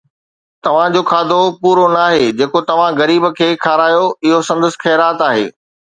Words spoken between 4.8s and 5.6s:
خيرات آهي